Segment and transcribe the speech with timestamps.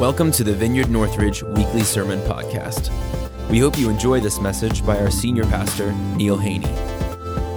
[0.00, 2.90] Welcome to the Vineyard Northridge Weekly Sermon Podcast.
[3.50, 6.74] We hope you enjoy this message by our senior pastor, Neil Haney.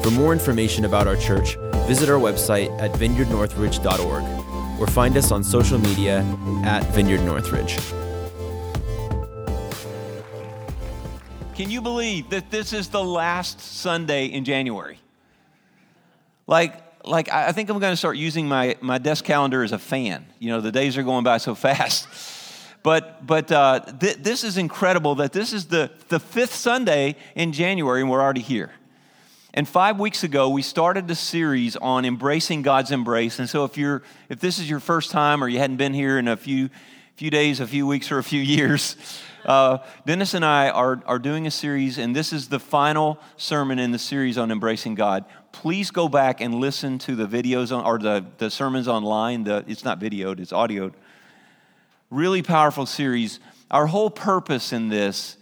[0.03, 1.55] For more information about our church,
[1.87, 6.19] visit our website at vineyardnorthridge.org or find us on social media
[6.65, 7.77] at Vineyard Northridge.
[11.55, 14.99] Can you believe that this is the last Sunday in January?
[16.45, 19.79] Like, like I think I'm going to start using my, my desk calendar as a
[19.79, 20.25] fan.
[20.39, 22.07] You know, the days are going by so fast.
[22.83, 27.53] But, but uh, th- this is incredible that this is the, the fifth Sunday in
[27.53, 28.71] January and we're already here.
[29.53, 33.39] And five weeks ago, we started the series on embracing God's embrace.
[33.39, 36.19] And so if, you're, if this is your first time or you hadn't been here
[36.19, 36.69] in a few,
[37.15, 38.97] few days, a few weeks, or a few years,
[39.45, 43.79] uh, Dennis and I are, are doing a series, and this is the final sermon
[43.79, 45.23] in the series on embracing God.
[45.53, 49.45] Please go back and listen to the videos on, or the, the sermons online.
[49.45, 50.93] The, it's not videoed, it's audioed.
[52.09, 53.39] Really powerful series.
[53.71, 55.37] Our whole purpose in this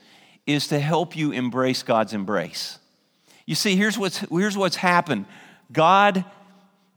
[0.45, 2.78] is to help you embrace God's embrace.
[3.48, 5.26] You see, here's what's, here's what's happened
[5.72, 6.23] God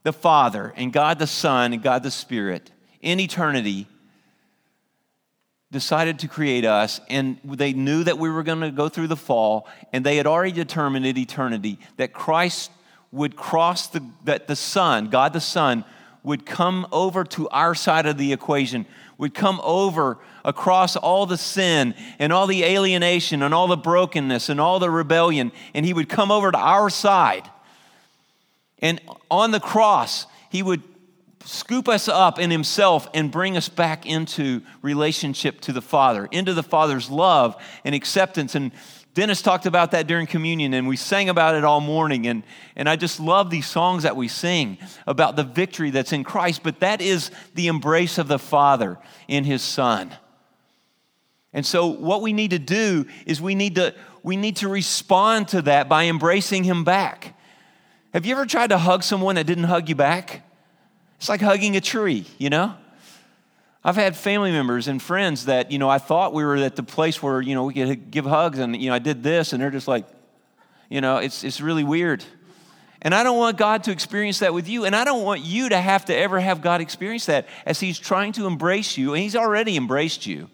[0.02, 3.86] the Father, and God the Son, and God the Spirit in eternity
[5.70, 9.16] decided to create us, and they knew that we were going to go through the
[9.16, 12.70] fall, and they had already determined in eternity that Christ
[13.14, 15.84] would cross the, that the Son, God the Son,
[16.24, 18.86] would come over to our side of the equation,
[19.18, 24.48] would come over across all the sin and all the alienation and all the brokenness
[24.48, 27.48] and all the rebellion, and he would come over to our side.
[28.80, 30.82] And on the cross, he would
[31.44, 36.52] scoop us up in himself and bring us back into relationship to the Father, into
[36.52, 38.54] the Father's love and acceptance.
[38.54, 38.72] And
[39.14, 42.26] Dennis talked about that during communion, and we sang about it all morning.
[42.26, 42.42] And,
[42.74, 46.62] and I just love these songs that we sing about the victory that's in Christ,
[46.64, 48.98] but that is the embrace of the Father
[49.28, 50.12] in his Son.
[51.52, 53.94] And so, what we need to do is we need to,
[54.24, 57.38] we need to respond to that by embracing him back.
[58.12, 60.42] Have you ever tried to hug someone that didn't hug you back?
[61.18, 62.74] It's like hugging a tree, you know?
[63.84, 66.82] I've had family members and friends that, you know, I thought we were at the
[66.82, 69.62] place where, you know, we could give hugs and, you know, I did this and
[69.62, 70.06] they're just like,
[70.88, 72.24] you know, it's, it's really weird.
[73.02, 74.86] And I don't want God to experience that with you.
[74.86, 77.98] And I don't want you to have to ever have God experience that as He's
[77.98, 79.12] trying to embrace you.
[79.12, 80.48] And He's already embraced you.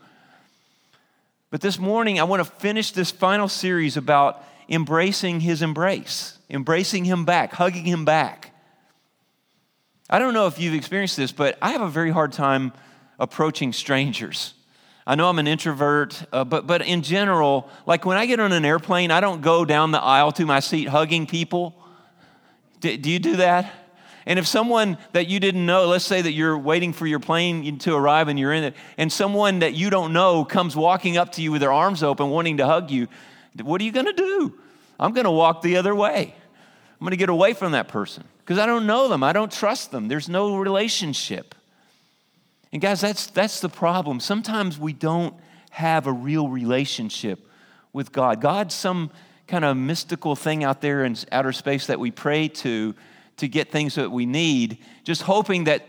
[1.50, 7.04] But this morning, I want to finish this final series about embracing His embrace, embracing
[7.04, 8.52] Him back, hugging Him back.
[10.08, 12.72] I don't know if you've experienced this, but I have a very hard time
[13.20, 14.54] approaching strangers.
[15.06, 18.52] I know I'm an introvert, uh, but, but in general, like when I get on
[18.52, 21.74] an airplane, I don't go down the aisle to my seat hugging people.
[22.80, 23.72] D- do you do that?
[24.26, 27.78] And if someone that you didn't know, let's say that you're waiting for your plane
[27.78, 31.32] to arrive and you're in it, and someone that you don't know comes walking up
[31.32, 33.08] to you with their arms open, wanting to hug you,
[33.62, 34.54] what are you going to do?
[34.98, 36.34] I'm going to walk the other way.
[37.00, 39.22] I'm going to get away from that person because I don't know them.
[39.22, 40.08] I don't trust them.
[40.08, 41.54] There's no relationship.
[42.72, 44.20] And guys, that's, that's the problem.
[44.20, 45.34] Sometimes we don't
[45.70, 47.46] have a real relationship
[47.92, 48.40] with God.
[48.40, 49.10] God's some
[49.46, 52.94] kind of mystical thing out there in outer space that we pray to
[53.40, 55.86] to get things that we need, just hoping that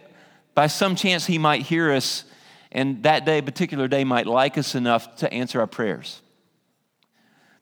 [0.55, 2.23] by some chance He might hear us
[2.71, 6.21] and that day, particular day, might like us enough to answer our prayers.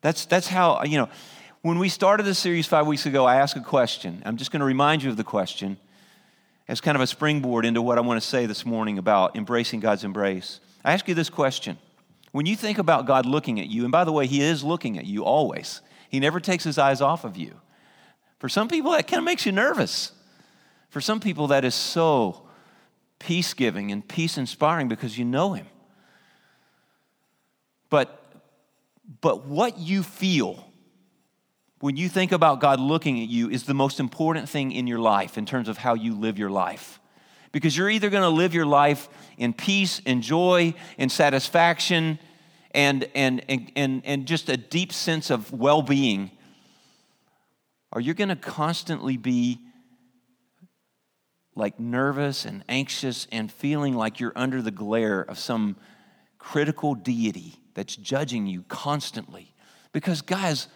[0.02, 1.10] That's, that's how, you know,
[1.62, 4.22] when we started the series five weeks ago, I asked a question.
[4.26, 5.78] I'm just going to remind you of the question
[6.70, 9.80] as kind of a springboard into what I want to say this morning about embracing
[9.80, 10.60] God's embrace.
[10.86, 11.80] I ask you this question.
[12.32, 15.00] When you think about God looking at you, and by the way, He is looking
[15.00, 17.56] at you always, He never takes His eyes off of you.
[18.38, 20.12] For some people, that kind of makes you nervous.
[20.92, 22.44] For some people, that is so
[23.18, 25.66] peace giving and peace inspiring because you know Him.
[27.90, 28.24] But,
[29.22, 30.69] but what you feel
[31.80, 35.00] when you think about God looking at you is the most important thing in your
[35.00, 37.00] life in terms of how you live your life.
[37.52, 39.08] Because you're either going to live your life
[39.38, 42.20] in peace and joy and satisfaction
[42.72, 46.32] and, and, and, and, and just a deep sense of well being,
[47.92, 49.60] or you're going to constantly be
[51.56, 55.76] like nervous and anxious and feeling like you're under the glare of some
[56.38, 59.54] critical deity that's judging you constantly.
[59.92, 60.68] Because, guys,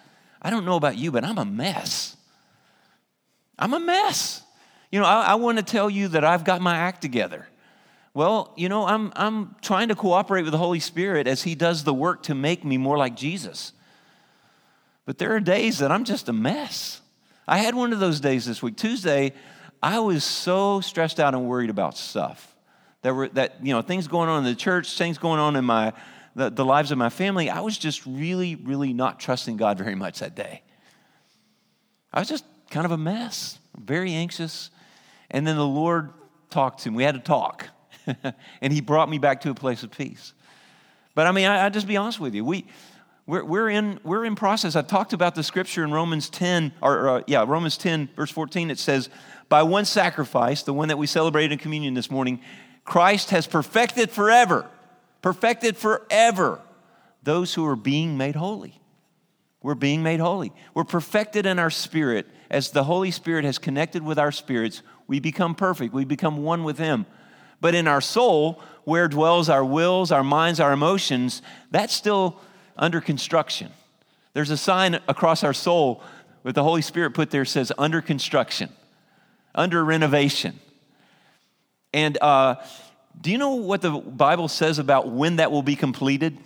[0.44, 2.18] I don't know about you, but I'm a mess.
[3.58, 4.42] I'm a mess.
[4.92, 7.48] You know, I, I want to tell you that I've got my act together.
[8.14, 11.84] Well, you know, I'm, I'm trying to cooperate with the Holy Spirit as He does
[11.84, 13.74] the work to make me more like Jesus.
[15.06, 17.02] But there are days that I'm just a mess.
[17.48, 18.78] I had one of those days this week.
[18.78, 19.34] Tuesday,
[19.82, 22.56] I was so stressed out and worried about stuff
[23.02, 25.66] There were that, you know, things going on in the church, things going on in
[25.66, 25.92] my
[26.36, 27.50] the, the lives of my family.
[27.50, 30.64] I was just really, really not trusting God very much that day.
[32.12, 34.70] I was just kind of a mess, very anxious.
[35.32, 36.12] And then the Lord
[36.50, 36.98] talked to me.
[36.98, 37.70] We had to talk.
[38.62, 40.34] and he brought me back to a place of peace.
[41.16, 42.44] But I mean, I, I just be honest with you.
[42.44, 42.66] We,
[43.26, 44.76] we're, we're, in, we're in process.
[44.76, 48.70] I talked about the scripture in Romans 10, or uh, yeah, Romans 10, verse 14.
[48.70, 49.10] It says,
[49.50, 52.42] By one sacrifice, the one that we celebrated in communion this morning,
[52.84, 54.70] Christ has perfected forever,
[55.24, 56.62] perfected forever
[57.24, 58.80] those who are being made holy.
[59.64, 60.52] We're being made holy.
[60.76, 62.28] We're perfected in our spirit.
[62.52, 65.94] As the Holy Spirit has connected with our spirits, we become perfect.
[65.94, 67.06] We become one with Him.
[67.62, 71.42] But in our soul, where dwells our wills, our minds, our emotions,
[71.72, 72.42] that's still
[72.78, 73.72] under construction.
[74.34, 76.04] There's a sign across our soul
[76.44, 78.70] with the Holy Spirit put there says under construction,
[79.56, 80.60] under renovation.
[81.94, 82.56] And uh,
[83.20, 86.38] do you know what the Bible says about when that will be completed?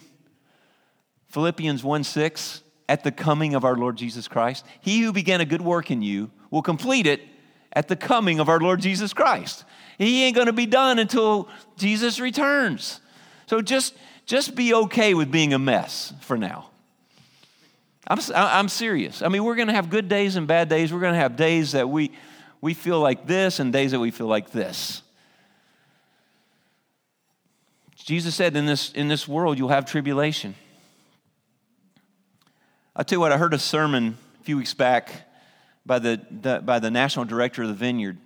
[1.29, 4.65] Philippians 1 6, at the coming of our Lord Jesus Christ.
[4.81, 7.21] He who began a good work in you will complete it
[7.73, 9.65] at the coming of our Lord Jesus Christ.
[9.97, 13.01] He ain't going to be done until Jesus returns.
[13.47, 13.93] So just
[14.25, 16.69] just be okay with being a mess for now.
[18.09, 19.21] I'm, I'm serious.
[19.21, 20.93] I mean, we're going to have good days and bad days.
[20.93, 22.11] We're going to have days that we,
[22.61, 25.01] we feel like this and days that we feel like this.
[28.07, 30.55] Jesus said, in this, in this world, you'll have tribulation.
[32.95, 35.27] I'll tell you what, I heard a sermon a few weeks back
[35.85, 38.17] by the, the, by the national director of the vineyard,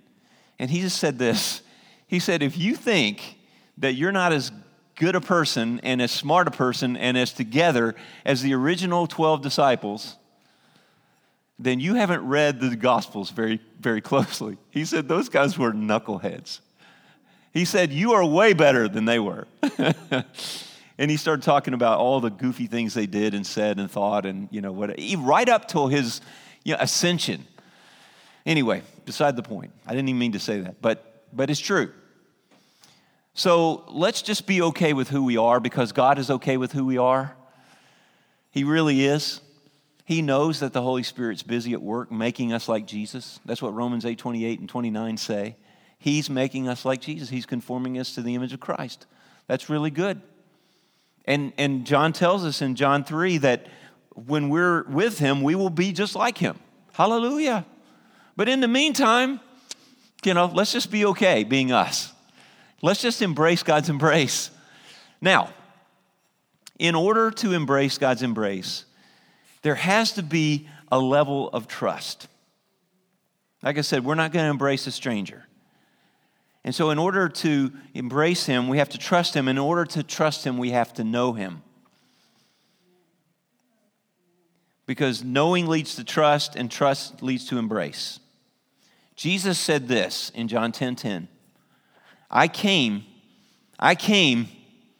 [0.60, 1.62] and he just said this.
[2.06, 3.40] He said, If you think
[3.78, 4.52] that you're not as
[4.94, 9.42] good a person and as smart a person and as together as the original 12
[9.42, 10.16] disciples,
[11.58, 14.58] then you haven't read the Gospels very, very closely.
[14.70, 16.60] He said those guys were knuckleheads.
[17.52, 19.46] He said, You are way better than they were.
[20.98, 24.26] and he started talking about all the goofy things they did and said and thought,
[24.26, 26.20] and, you know, what, right up till his
[26.64, 27.44] you know, ascension.
[28.46, 29.72] Anyway, beside the point.
[29.86, 31.92] I didn't even mean to say that, but, but it's true.
[33.34, 36.84] So let's just be okay with who we are because God is okay with who
[36.84, 37.34] we are.
[38.50, 39.40] He really is.
[40.04, 43.40] He knows that the Holy Spirit's busy at work making us like Jesus.
[43.46, 45.56] That's what Romans 8 28 and 29 say.
[46.02, 49.06] He's making us like Jesus, He's conforming us to the image of Christ.
[49.46, 50.20] That's really good.
[51.26, 53.68] And, and John tells us in John 3 that
[54.14, 56.58] when we're with Him, we will be just like Him.
[56.92, 57.64] Hallelujah.
[58.36, 59.38] But in the meantime,
[60.24, 62.12] you know, let's just be okay being us.
[62.82, 64.50] Let's just embrace God's embrace.
[65.20, 65.50] Now,
[66.80, 68.86] in order to embrace God's embrace,
[69.62, 72.26] there has to be a level of trust.
[73.62, 75.46] Like I said, we're not going to embrace a stranger.
[76.64, 79.48] And so, in order to embrace him, we have to trust him.
[79.48, 81.62] In order to trust him, we have to know him.
[84.86, 88.20] Because knowing leads to trust, and trust leads to embrace.
[89.16, 91.28] Jesus said this in John 10 10.
[92.30, 93.04] I came,
[93.78, 94.48] I came,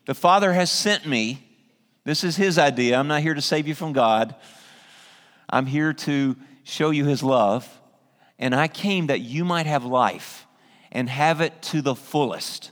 [0.07, 1.49] the Father has sent me.
[2.05, 2.99] This is His idea.
[2.99, 4.35] I'm not here to save you from God.
[5.49, 7.69] I'm here to show you His love.
[8.39, 10.47] And I came that you might have life
[10.93, 12.71] and have it to the fullest.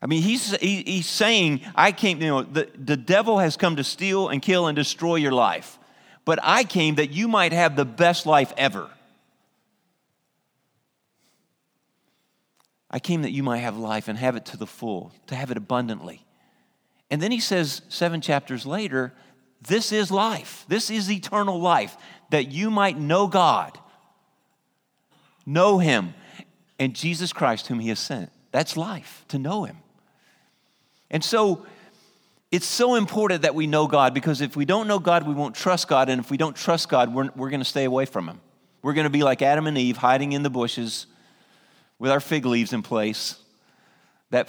[0.00, 3.76] I mean, he's, he, he's saying, I came, you know, the, the devil has come
[3.76, 5.78] to steal and kill and destroy your life.
[6.24, 8.88] But I came that you might have the best life ever.
[12.90, 15.50] I came that you might have life and have it to the full, to have
[15.50, 16.24] it abundantly.
[17.10, 19.12] And then he says, seven chapters later,
[19.60, 20.64] this is life.
[20.68, 21.96] This is eternal life,
[22.30, 23.78] that you might know God,
[25.44, 26.14] know Him,
[26.78, 28.30] and Jesus Christ, whom He has sent.
[28.50, 29.78] That's life, to know Him.
[31.10, 31.66] And so,
[32.50, 35.54] it's so important that we know God because if we don't know God, we won't
[35.54, 36.08] trust God.
[36.08, 38.40] And if we don't trust God, we're, we're going to stay away from Him.
[38.80, 41.06] We're going to be like Adam and Eve, hiding in the bushes
[41.98, 43.36] with our fig leaves in place,
[44.30, 44.48] that,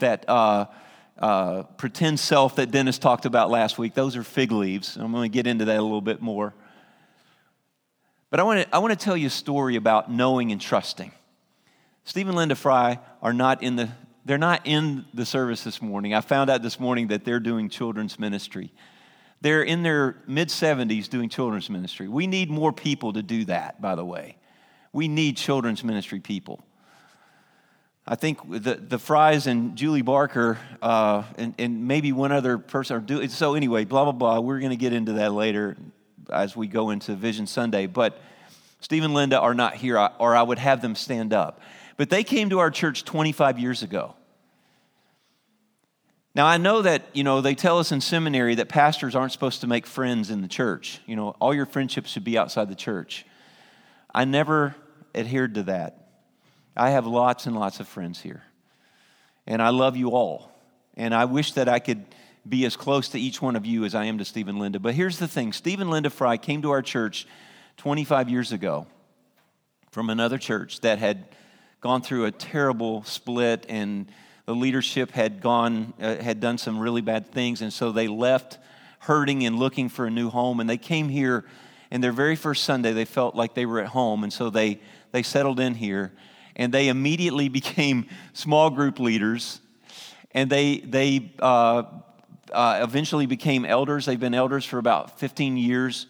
[0.00, 0.66] that uh,
[1.18, 4.96] uh, pretend self that Dennis talked about last week, those are fig leaves.
[4.96, 6.54] I'm going to get into that a little bit more.
[8.30, 11.12] But I want to I want to tell you a story about knowing and trusting.
[12.10, 13.88] Steve and Linda Fry are not in the
[14.24, 16.12] they're not in the service this morning.
[16.12, 18.72] I found out this morning that they're doing children's ministry.
[19.42, 22.08] They're in their mid 70s doing children's ministry.
[22.08, 24.38] We need more people to do that, by the way.
[24.92, 26.64] We need children's ministry people.
[28.04, 32.96] I think the, the Fries and Julie Barker uh, and, and maybe one other person
[32.96, 33.54] are doing so.
[33.54, 34.40] Anyway, blah blah blah.
[34.40, 35.76] We're going to get into that later
[36.28, 37.86] as we go into Vision Sunday.
[37.86, 38.20] But
[38.80, 41.60] Steve and Linda are not here, or I would have them stand up.
[42.00, 44.14] But they came to our church 25 years ago.
[46.34, 49.60] Now, I know that, you know, they tell us in seminary that pastors aren't supposed
[49.60, 51.02] to make friends in the church.
[51.04, 53.26] You know, all your friendships should be outside the church.
[54.14, 54.74] I never
[55.14, 56.08] adhered to that.
[56.74, 58.44] I have lots and lots of friends here.
[59.46, 60.50] And I love you all.
[60.96, 62.06] And I wish that I could
[62.48, 64.80] be as close to each one of you as I am to Steve and Linda.
[64.80, 67.26] But here's the thing Steve and Linda Fry came to our church
[67.76, 68.86] 25 years ago
[69.90, 71.26] from another church that had
[71.80, 74.10] gone through a terrible split and
[74.46, 78.58] the leadership had gone uh, had done some really bad things and so they left
[79.00, 81.44] hurting and looking for a new home and they came here
[81.90, 84.80] and their very first sunday they felt like they were at home and so they
[85.12, 86.12] they settled in here
[86.56, 89.60] and they immediately became small group leaders
[90.32, 91.82] and they they uh,
[92.52, 94.06] uh, eventually became elders.
[94.06, 96.06] They've been elders for about 15 years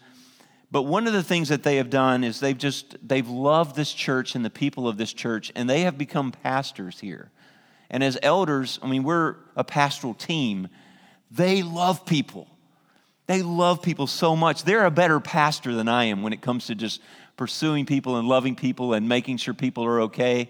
[0.71, 3.91] but one of the things that they have done is they've just they've loved this
[3.91, 7.29] church and the people of this church and they have become pastors here.
[7.89, 10.69] And as elders, I mean we're a pastoral team.
[11.29, 12.47] They love people.
[13.27, 14.63] They love people so much.
[14.63, 17.01] They're a better pastor than I am when it comes to just
[17.35, 20.49] pursuing people and loving people and making sure people are okay.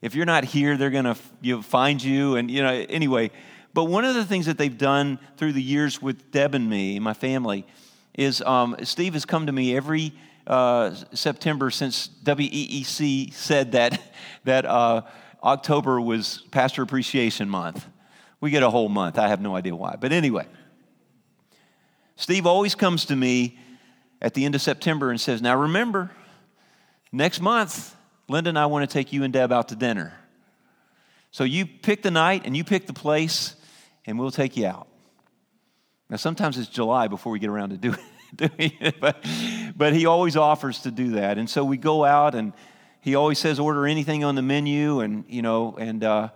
[0.00, 3.30] If you're not here, they're going to you know, find you and you know anyway.
[3.74, 6.98] But one of the things that they've done through the years with Deb and me,
[6.98, 7.66] my family,
[8.14, 10.12] is um, Steve has come to me every
[10.46, 14.00] uh, September since WEEC said that,
[14.44, 15.02] that uh,
[15.42, 17.86] October was Pastor Appreciation Month.
[18.40, 19.18] We get a whole month.
[19.18, 19.96] I have no idea why.
[19.98, 20.46] But anyway,
[22.16, 23.58] Steve always comes to me
[24.20, 26.10] at the end of September and says, Now remember,
[27.12, 27.94] next month,
[28.28, 30.12] Linda and I want to take you and Deb out to dinner.
[31.30, 33.54] So you pick the night and you pick the place,
[34.06, 34.88] and we'll take you out.
[36.12, 37.78] Now, sometimes it's July before we get around to
[38.36, 39.24] doing it, but,
[39.74, 41.38] but he always offers to do that.
[41.38, 42.52] And so we go out, and
[43.00, 46.28] he always says, order anything on the menu, and, you know, and uh,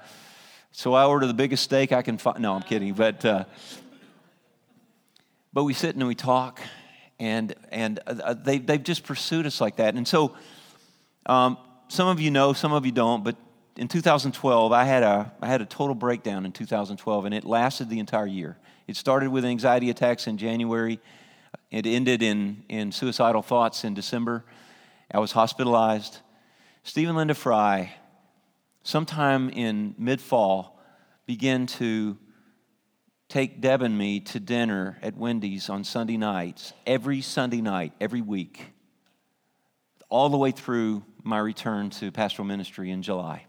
[0.72, 2.40] so I order the biggest steak I can find.
[2.40, 3.44] No, I'm kidding, but, uh,
[5.52, 6.62] but we sit and we talk,
[7.20, 9.94] and, and uh, they, they've just pursued us like that.
[9.94, 10.34] And so
[11.26, 13.36] um, some of you know, some of you don't, but
[13.76, 17.90] in 2012, I had, a, I had a total breakdown in 2012, and it lasted
[17.90, 18.56] the entire year.
[18.86, 20.98] It started with anxiety attacks in January.
[21.70, 24.44] It ended in, in suicidal thoughts in December.
[25.12, 26.18] I was hospitalized.
[26.84, 27.94] Steve and Linda Fry,
[28.82, 30.80] sometime in mid fall,
[31.26, 32.16] began to
[33.28, 38.22] take Deb and me to dinner at Wendy's on Sunday nights, every Sunday night, every
[38.22, 38.72] week,
[40.08, 43.44] all the way through my return to pastoral ministry in July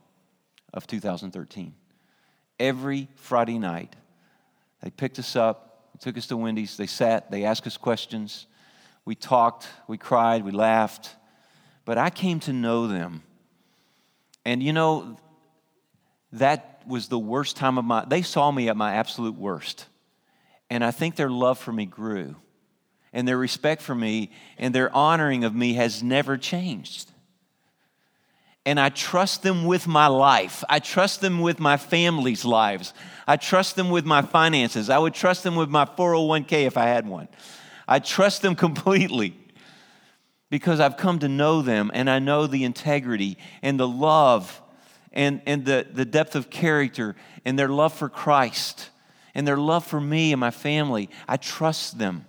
[0.78, 1.74] of 2013.
[2.60, 3.96] Every Friday night,
[4.82, 6.78] they picked us up, took us to Wendy's.
[6.78, 8.46] They sat, they asked us questions.
[9.04, 11.16] We talked, we cried, we laughed.
[11.84, 13.24] But I came to know them.
[14.46, 15.18] And you know,
[16.34, 19.88] that was the worst time of my they saw me at my absolute worst.
[20.70, 22.36] And I think their love for me grew.
[23.14, 27.12] And their respect for me and their honoring of me has never changed
[28.68, 30.62] and I trust them with my life.
[30.68, 32.94] I trust them with my family's lives.
[33.26, 34.90] I trust them with my finances.
[34.90, 37.30] I would trust them with my 401k if I had one.
[37.88, 39.38] I trust them completely
[40.50, 44.62] because I've come to know them and I know the integrity and the love
[45.14, 48.90] and, and the, the depth of character and their love for Christ
[49.34, 51.10] and their love for me and my family.
[51.26, 52.26] I trust them.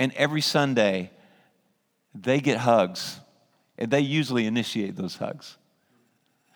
[0.00, 1.12] And every Sunday,
[2.12, 3.20] they get hugs
[3.78, 5.56] and they usually initiate those hugs.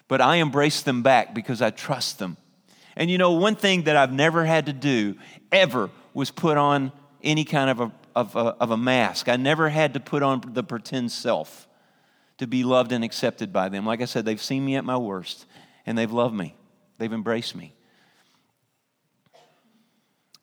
[0.08, 2.36] But I embrace them back because I trust them.
[2.94, 5.16] And you know, one thing that I've never had to do
[5.52, 6.92] ever was put on
[7.22, 9.28] any kind of a, of a, of a mask.
[9.28, 11.68] I never had to put on the pretend self
[12.38, 13.84] to be loved and accepted by them.
[13.86, 15.46] Like I said, they've seen me at my worst
[15.84, 16.54] and they've loved me,
[16.98, 17.74] they've embraced me.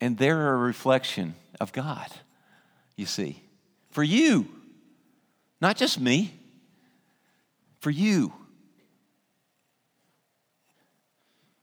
[0.02, 2.08] And they're a reflection of God,
[2.98, 3.42] you see,
[3.90, 4.48] for you,
[5.62, 6.34] not just me
[7.84, 8.32] for you.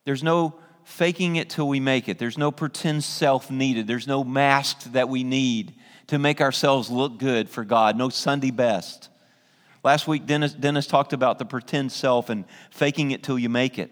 [0.04, 2.18] There's no faking it till we make it.
[2.18, 3.86] There's no pretend self needed.
[3.86, 5.74] There's no mask that we need
[6.08, 7.96] to make ourselves look good for God.
[7.96, 9.08] No Sunday best.
[9.82, 13.78] Last week, Dennis, Dennis talked about the pretend self and faking it till you make
[13.78, 13.90] it.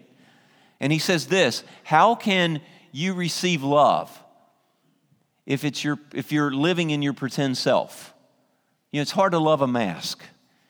[0.79, 4.23] And he says this How can you receive love
[5.47, 8.13] if, it's your, if you're living in your pretend self?
[8.91, 10.23] You know, it's hard to love a mask.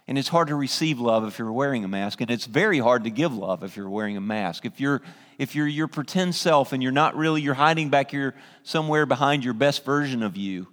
[0.09, 2.19] And it's hard to receive love if you're wearing a mask.
[2.19, 4.65] And it's very hard to give love if you're wearing a mask.
[4.65, 5.03] If you're,
[5.37, 9.43] if you're your pretend self and you're not really, you're hiding back here somewhere behind
[9.43, 10.67] your best version of you,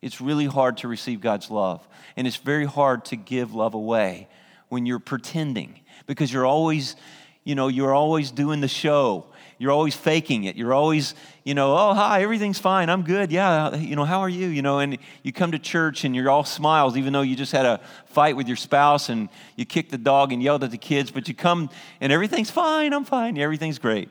[0.00, 1.86] it's really hard to receive God's love.
[2.16, 4.26] And it's very hard to give love away
[4.68, 6.96] when you're pretending because you're always,
[7.44, 9.26] you know, you're always doing the show.
[9.62, 10.56] You're always faking it.
[10.56, 11.14] You're always,
[11.44, 12.90] you know, oh, hi, everything's fine.
[12.90, 13.30] I'm good.
[13.30, 14.48] Yeah, you know, how are you?
[14.48, 17.52] You know, and you come to church and you're all smiles, even though you just
[17.52, 20.78] had a fight with your spouse and you kicked the dog and yelled at the
[20.78, 22.92] kids, but you come and everything's fine.
[22.92, 23.38] I'm fine.
[23.38, 24.08] Everything's great.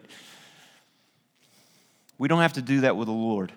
[2.18, 3.52] We don't have to do that with the Lord.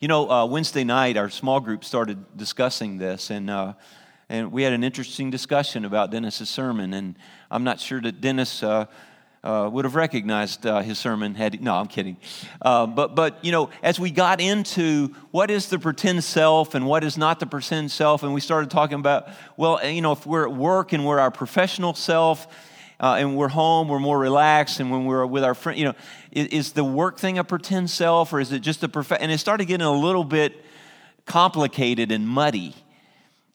[0.00, 3.74] You know, uh, Wednesday night, our small group started discussing this, and, uh,
[4.30, 6.94] and we had an interesting discussion about Dennis's sermon.
[6.94, 7.16] And
[7.50, 8.86] I'm not sure that Dennis uh,
[9.46, 12.16] uh, would have recognized uh, his sermon had he, no i'm kidding.
[12.60, 16.84] Uh, but but you know as we got into what is the pretend self and
[16.84, 20.26] what is not the pretend self and we started talking about well you know if
[20.26, 22.48] we're at work and we're our professional self
[22.98, 25.94] uh, and we're home we're more relaxed and when we're with our friend you know
[26.32, 29.30] is, is the work thing a pretend self or is it just a perfect and
[29.30, 30.60] it started getting a little bit
[31.24, 32.74] complicated and muddy.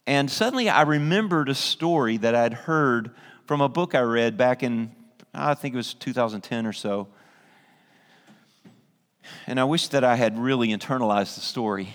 [0.07, 3.11] And suddenly i remembered a story that i'd heard
[3.45, 4.95] from a book i read back in
[5.33, 7.07] I think it was 2010 or so.
[9.47, 11.93] And I wish that I had really internalized the story.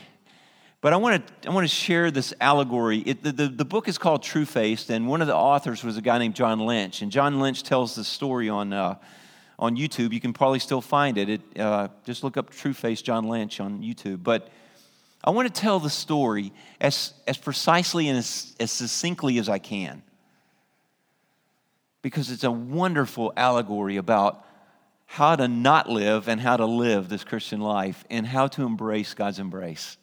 [0.80, 2.98] But I want to, I want to share this allegory.
[2.98, 6.02] It, the, the, the, book is called Truefaced, and one of the authors was a
[6.02, 7.02] guy named John Lynch.
[7.02, 8.94] And John Lynch tells the story on, uh,
[9.58, 10.12] on YouTube.
[10.12, 11.28] You can probably still find it.
[11.28, 14.22] it uh, just look up Truefaced John Lynch on YouTube.
[14.22, 14.48] But
[15.24, 19.58] I want to tell the story as, as precisely and as, as succinctly as I
[19.58, 20.02] can
[22.06, 24.46] because it's a wonderful allegory about
[25.06, 29.12] how to not live and how to live this Christian life and how to embrace
[29.12, 29.96] God's embrace.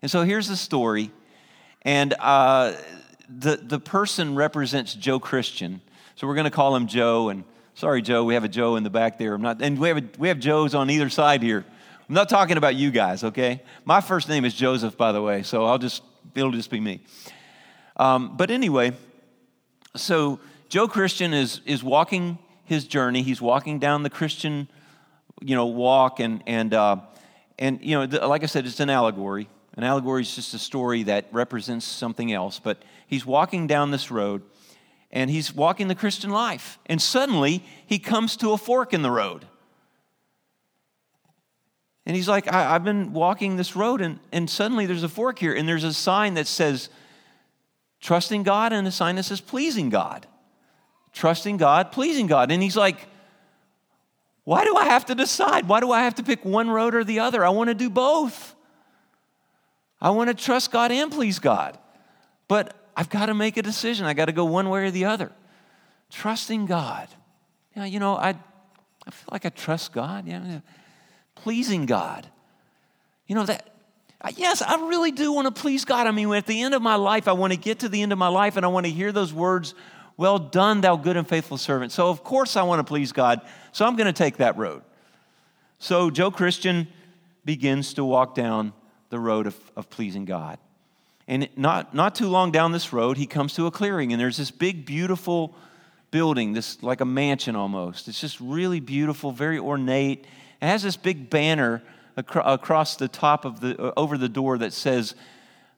[0.00, 1.10] And so here's the story.
[1.82, 2.72] And uh,
[3.28, 5.82] the, the person represents Joe Christian.
[6.14, 7.28] So we're going to call him Joe.
[7.28, 9.34] And sorry, Joe, we have a Joe in the back there.
[9.34, 11.62] I'm not, and we have, a, we have Joes on either side here.
[12.08, 13.60] I'm not talking about you guys, okay?
[13.84, 16.02] My first name is Joseph, by the way, so I'll just,
[16.34, 17.02] it'll just be me.
[17.98, 18.92] Um, but anyway,
[19.94, 20.40] so
[20.74, 23.22] Joe Christian is, is walking his journey.
[23.22, 24.66] He's walking down the Christian,
[25.40, 26.18] you know, walk.
[26.18, 26.96] And, and, uh,
[27.60, 29.48] and you know, the, like I said, it's an allegory.
[29.76, 32.58] An allegory is just a story that represents something else.
[32.58, 34.42] But he's walking down this road
[35.12, 36.80] and he's walking the Christian life.
[36.86, 39.46] And suddenly he comes to a fork in the road.
[42.04, 45.38] And he's like, I, have been walking this road, and, and suddenly there's a fork
[45.38, 46.88] here, and there's a sign that says,
[48.00, 50.26] trusting God, and a sign that says, pleasing God
[51.14, 52.50] trusting God, pleasing God.
[52.50, 53.08] And he's like,
[54.42, 55.66] why do I have to decide?
[55.66, 57.42] Why do I have to pick one road or the other?
[57.42, 58.54] I want to do both.
[60.00, 61.78] I want to trust God and please God.
[62.46, 64.04] But I've got to make a decision.
[64.04, 65.32] I got to go one way or the other.
[66.10, 67.08] Trusting God.
[67.74, 68.30] Yeah, you know, I,
[69.06, 70.26] I feel like I trust God.
[70.26, 70.60] Yeah,
[71.34, 72.28] pleasing God.
[73.26, 73.70] You know that
[74.36, 76.06] yes, I really do want to please God.
[76.06, 78.12] I mean, at the end of my life, I want to get to the end
[78.12, 79.74] of my life and I want to hear those words
[80.16, 81.92] well done, thou good and faithful servant.
[81.92, 83.40] So, of course, I want to please God,
[83.72, 84.82] so I'm going to take that road.
[85.78, 86.88] So, Joe Christian
[87.44, 88.72] begins to walk down
[89.10, 90.58] the road of, of pleasing God.
[91.26, 94.36] And not, not too long down this road, he comes to a clearing, and there's
[94.36, 95.54] this big, beautiful
[96.10, 98.08] building, this like a mansion almost.
[98.08, 100.26] It's just really beautiful, very ornate.
[100.62, 101.82] It has this big banner
[102.16, 105.14] acro- across the top of the, uh, over the door that says,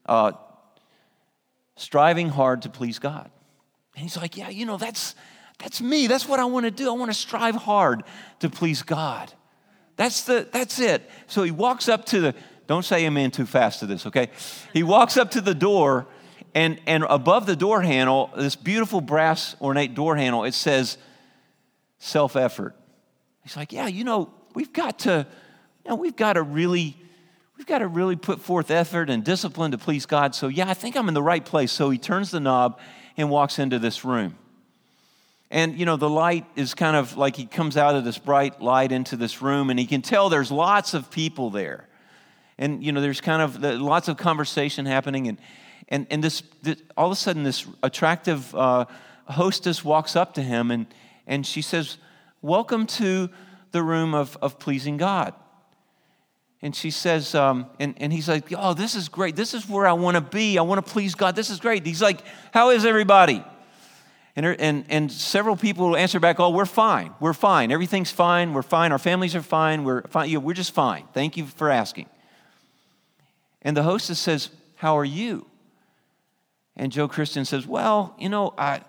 [0.04, 0.32] uh,
[1.76, 3.30] striving hard to please God.
[3.96, 5.14] And he's like, Yeah, you know, that's,
[5.58, 6.06] that's me.
[6.06, 6.88] That's what I want to do.
[6.88, 8.04] I want to strive hard
[8.40, 9.32] to please God.
[9.96, 11.10] That's, the, that's it.
[11.26, 12.34] So he walks up to the,
[12.66, 14.28] don't say amen too fast to this, okay?
[14.74, 16.06] He walks up to the door,
[16.54, 20.98] and, and above the door handle, this beautiful brass ornate door handle, it says
[21.98, 22.74] self effort.
[23.42, 25.26] He's like, Yeah, you know, we've got to,
[25.84, 26.96] you know, we've got to really.
[27.56, 30.34] We've got to really put forth effort and discipline to please God.
[30.34, 31.72] So, yeah, I think I'm in the right place.
[31.72, 32.78] So he turns the knob
[33.16, 34.36] and walks into this room.
[35.50, 38.60] And, you know, the light is kind of like he comes out of this bright
[38.60, 41.88] light into this room, and he can tell there's lots of people there.
[42.58, 45.28] And, you know, there's kind of lots of conversation happening.
[45.28, 45.38] And,
[45.88, 48.86] and, and this, this all of a sudden, this attractive uh,
[49.26, 50.86] hostess walks up to him and,
[51.26, 51.98] and she says,
[52.42, 53.28] Welcome to
[53.72, 55.34] the room of, of pleasing God.
[56.62, 59.36] And she says, um, and, and he's like, Oh, this is great.
[59.36, 60.58] This is where I want to be.
[60.58, 61.36] I want to please God.
[61.36, 61.84] This is great.
[61.86, 62.20] He's like,
[62.52, 63.44] How is everybody?
[64.34, 67.14] And, her, and, and several people will answer back, Oh, we're fine.
[67.20, 67.70] We're fine.
[67.70, 68.52] Everything's fine.
[68.54, 68.92] We're fine.
[68.92, 69.84] Our families are fine.
[69.84, 70.32] We're fine.
[70.32, 71.04] Know, we're just fine.
[71.12, 72.06] Thank you for asking.
[73.62, 75.46] And the hostess says, How are you?
[76.76, 78.80] And Joe Christian says, Well, you know, I,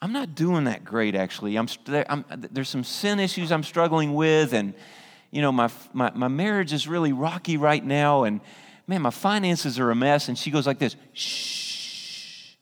[0.00, 1.56] I'm not doing that great, actually.
[1.56, 4.74] I'm, I'm, there's some sin issues I'm struggling with, and
[5.30, 8.40] you know, my, my, my marriage is really rocky right now, and
[8.86, 10.28] man, my finances are a mess.
[10.28, 12.54] And she goes like this, shh.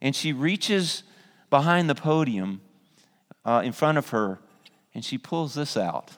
[0.00, 1.02] And she reaches
[1.50, 2.60] behind the podium
[3.44, 4.38] uh, in front of her,
[4.94, 6.10] and she pulls this out.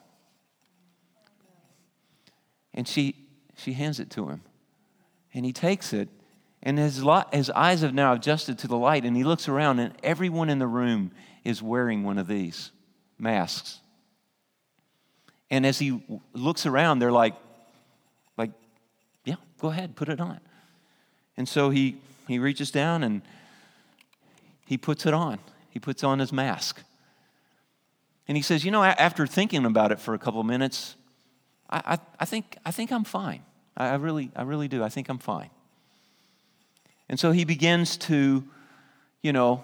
[2.74, 3.14] And she,
[3.56, 4.42] she hands it to him.
[5.32, 6.08] And he takes it,
[6.62, 9.78] and his, lot, his eyes have now adjusted to the light, and he looks around,
[9.78, 11.12] and everyone in the room
[11.44, 12.72] is wearing one of these
[13.18, 13.80] masks.
[15.50, 17.34] And as he looks around, they're like,
[18.36, 18.50] like,
[19.24, 20.40] yeah, go ahead, put it on.
[21.36, 23.22] And so he, he reaches down and
[24.66, 25.38] he puts it on.
[25.70, 26.82] He puts on his mask.
[28.28, 30.96] And he says, You know, after thinking about it for a couple of minutes,
[31.70, 33.42] I, I, I, think, I think I'm fine.
[33.76, 34.82] I, I, really, I really do.
[34.82, 35.50] I think I'm fine.
[37.08, 38.44] And so he begins to,
[39.22, 39.62] you know,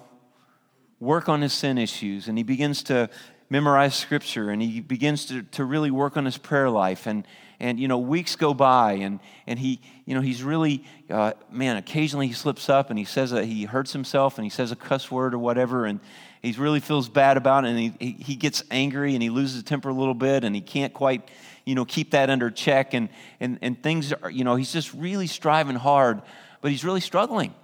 [1.00, 3.10] work on his sin issues and he begins to
[3.52, 7.06] memorize scripture and he begins to, to really work on his prayer life.
[7.06, 7.26] And,
[7.60, 11.76] and you know weeks go by and, and he you know he's really uh, man
[11.76, 14.76] occasionally he slips up and he says that he hurts himself and he says a
[14.76, 16.00] cuss word or whatever and
[16.40, 19.62] he really feels bad about it and he, he gets angry and he loses his
[19.62, 21.30] temper a little bit and he can't quite
[21.64, 22.94] you know keep that under check.
[22.94, 26.22] And and, and things are you know he's just really striving hard
[26.62, 27.54] but he's really struggling.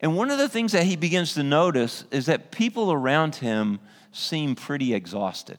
[0.00, 3.80] And one of the things that he begins to notice is that people around him
[4.12, 5.58] seem pretty exhausted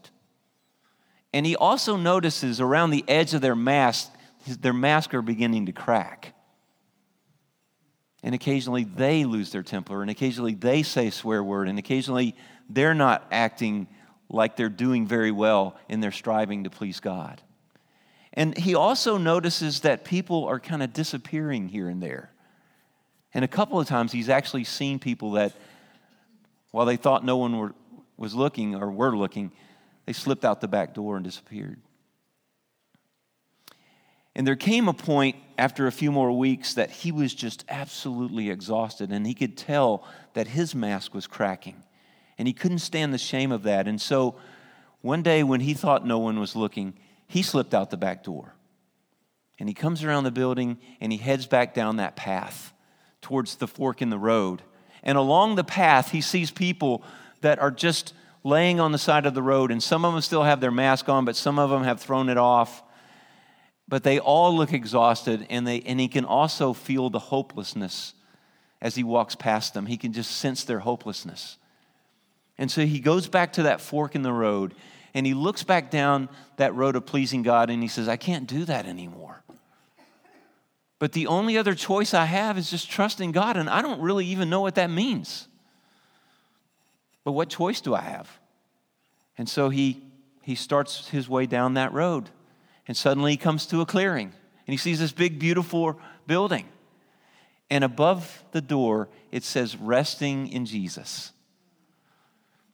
[1.33, 4.11] and he also notices around the edge of their mask
[4.45, 6.33] their masks are beginning to crack
[8.23, 12.35] and occasionally they lose their temper, and occasionally they say swear word, and occasionally
[12.69, 13.87] they're not acting
[14.29, 17.41] like they're doing very well in their striving to please God.
[18.33, 22.31] And he also notices that people are kind of disappearing here and there.
[23.33, 25.53] And a couple of times he's actually seen people that,
[26.71, 27.73] while they thought no one were,
[28.19, 29.51] was looking or were looking,
[30.05, 31.79] they slipped out the back door and disappeared.
[34.35, 38.49] And there came a point after a few more weeks that he was just absolutely
[38.49, 41.83] exhausted, and he could tell that his mask was cracking.
[42.37, 43.87] And he couldn't stand the shame of that.
[43.87, 44.35] And so
[45.01, 46.93] one day when he thought no one was looking,
[47.27, 48.55] he slipped out the back door.
[49.59, 52.73] And he comes around the building and he heads back down that path
[53.21, 54.61] towards the fork in the road.
[55.03, 57.03] And along the path, he sees people
[57.41, 60.43] that are just laying on the side of the road, and some of them still
[60.43, 62.83] have their mask on, but some of them have thrown it off
[63.89, 68.13] but they all look exhausted, and, they, and he can also feel the hopelessness
[68.79, 69.87] as he walks past them.
[69.87, 71.57] He can just sense their hopelessness.
[72.59, 74.75] And so he goes back to that fork in the road,
[75.15, 78.45] and he looks back down that road of pleasing God, and he says, I can't
[78.45, 79.43] do that anymore.
[80.99, 84.27] But the only other choice I have is just trusting God, and I don't really
[84.27, 85.47] even know what that means.
[87.23, 88.29] But what choice do I have?
[89.37, 90.01] And so he,
[90.41, 92.29] he starts his way down that road.
[92.87, 94.33] And suddenly he comes to a clearing
[94.67, 96.67] and he sees this big, beautiful building.
[97.69, 101.31] And above the door, it says, resting in Jesus.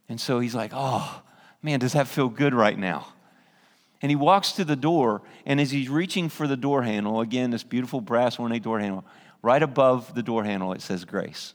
[0.07, 1.21] And so he's like, oh,
[1.61, 3.07] man, does that feel good right now?
[4.01, 7.49] And he walks to the door, and as he's reaching for the door handle, again,
[7.49, 9.05] this beautiful brass ornate door handle,
[9.41, 11.53] right above the door handle, it says grace.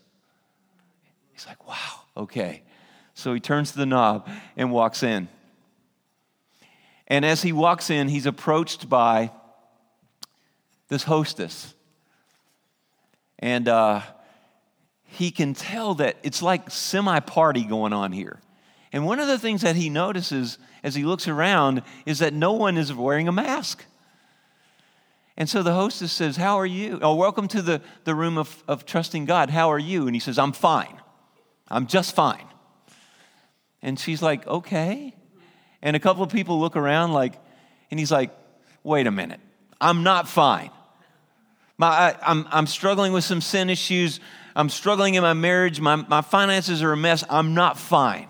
[1.33, 2.63] He's like, wow, okay.
[3.15, 5.29] So he turns the knob and walks in.
[7.07, 9.33] And as he walks in, he's approached by
[10.89, 11.75] this hostess.
[13.39, 14.03] And uh,
[15.05, 18.41] he can tell that it's like semi party going on here.
[18.93, 22.53] And one of the things that he notices as he looks around is that no
[22.53, 23.85] one is wearing a mask.
[25.37, 26.99] And so the hostess says, How are you?
[27.03, 29.51] Oh, welcome to the, the room of, of trusting God.
[29.51, 30.07] How are you?
[30.07, 31.01] And he says, I'm fine.
[31.69, 32.45] I'm just fine.
[33.83, 35.15] And she's like, Okay.
[35.83, 37.35] And a couple of people look around like,
[37.91, 38.31] and he's like,
[38.83, 39.41] wait a minute,
[39.81, 40.71] I'm not fine.
[41.79, 44.21] My, I, I'm, I'm struggling with some sin issues.
[44.55, 45.81] I'm struggling in my marriage.
[45.81, 47.25] My, my finances are a mess.
[47.31, 48.29] I'm not fine.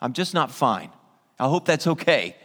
[0.00, 0.90] I'm just not fine.
[1.38, 2.36] I hope that's okay.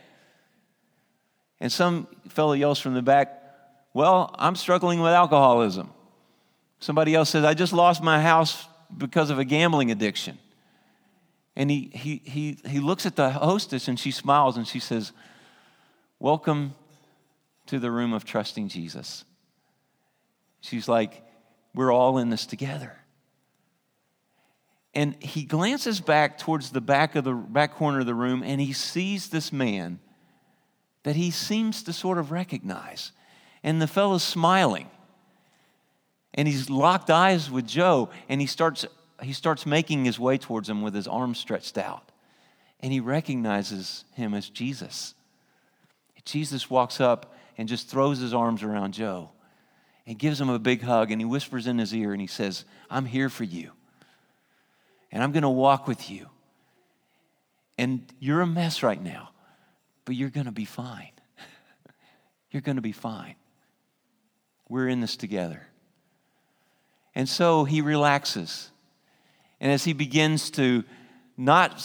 [1.59, 3.43] And some fellow yells from the back,
[3.93, 5.91] Well, I'm struggling with alcoholism.
[6.79, 10.37] Somebody else says, I just lost my house because of a gambling addiction.
[11.57, 15.11] And he, he, he, he looks at the hostess and she smiles and she says,
[16.19, 16.75] Welcome
[17.65, 19.25] to the room of trusting Jesus.
[20.61, 21.23] She's like,
[21.73, 22.95] We're all in this together.
[24.93, 28.61] And he glances back towards the back of the back corner of the room and
[28.61, 29.99] he sees this man
[31.01, 33.13] that he seems to sort of recognize.
[33.63, 34.91] And the fellow's smiling.
[36.35, 38.85] And he's locked eyes with Joe and he starts
[39.21, 42.11] he starts making his way towards him with his arms stretched out.
[42.79, 45.15] And he recognizes him as Jesus.
[46.27, 49.31] Jesus walks up and just throws his arms around Joe
[50.05, 52.65] and gives him a big hug and he whispers in his ear and he says,
[52.89, 53.71] I'm here for you.
[55.11, 56.27] And I'm going to walk with you.
[57.77, 59.29] And you're a mess right now,
[60.05, 61.11] but you're going to be fine.
[62.51, 63.35] you're going to be fine.
[64.69, 65.65] We're in this together.
[67.15, 68.69] And so he relaxes.
[69.59, 70.83] And as he begins to
[71.37, 71.79] not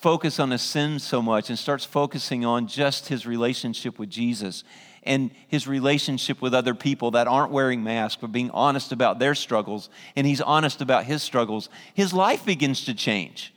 [0.00, 4.62] focus on his sin so much and starts focusing on just his relationship with Jesus
[5.02, 9.34] and his relationship with other people that aren't wearing masks but being honest about their
[9.34, 13.52] struggles and he's honest about his struggles, his life begins to change.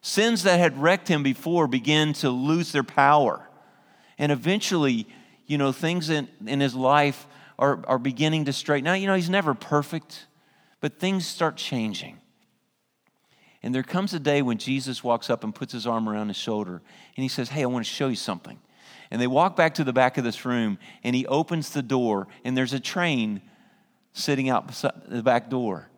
[0.00, 3.46] Sins that had wrecked him before begin to lose their power.
[4.16, 5.06] And eventually,
[5.46, 7.26] you know, things in, in his life
[7.58, 8.94] are, are beginning to straighten out.
[8.94, 10.26] You know, he's never perfect,
[10.80, 12.18] but things start changing.
[13.62, 16.36] And there comes a day when Jesus walks up and puts his arm around his
[16.36, 16.80] shoulder
[17.16, 18.58] and he says, Hey, I want to show you something.
[19.10, 22.28] And they walk back to the back of this room and he opens the door
[22.44, 23.40] and there's a train
[24.12, 24.68] sitting out
[25.08, 25.88] the back door.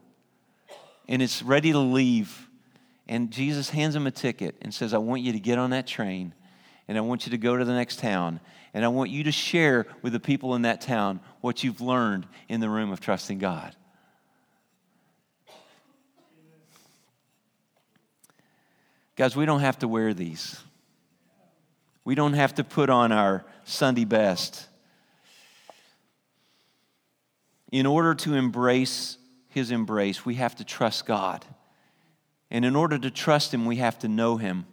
[1.09, 2.49] And it's ready to leave.
[3.09, 5.87] And Jesus hands him a ticket and says, I want you to get on that
[5.87, 6.33] train
[6.89, 8.41] and I want you to go to the next town.
[8.73, 12.27] And I want you to share with the people in that town what you've learned
[12.49, 13.75] in the room of trusting God.
[19.21, 20.59] Guys, we don't have to wear these.
[22.07, 24.67] We don't have to put on our Sunday best.
[27.71, 29.19] In order to embrace
[29.51, 31.45] His embrace, we have to trust God.
[32.51, 34.65] And in order to trust Him, we have to know Him.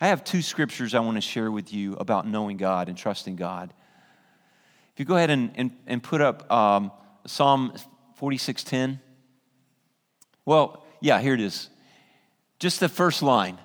[0.00, 3.34] I have two scriptures I want to share with you about knowing God and trusting
[3.34, 3.74] God.
[4.92, 6.92] If you go ahead and, and, and put up um,
[7.26, 7.72] Psalm
[8.20, 9.00] 46:10.
[10.44, 11.68] Well, yeah, here it is.
[12.60, 13.58] Just the first line.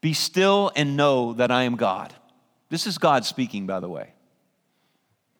[0.00, 2.14] Be still and know that I am God.
[2.70, 4.12] This is God speaking, by the way.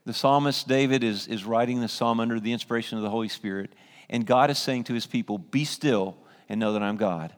[0.05, 3.73] The psalmist David is, is writing the psalm under the inspiration of the Holy Spirit,
[4.09, 6.17] and God is saying to his people, Be still
[6.49, 7.35] and know that I'm God.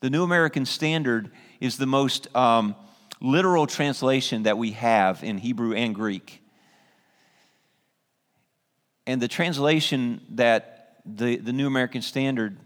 [0.00, 2.74] The New American Standard is the most um,
[3.20, 6.40] literal translation that we have in Hebrew and Greek.
[9.06, 12.56] And the translation that the, the New American Standard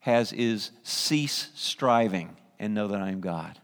[0.00, 3.58] has is cease striving and know that I am God.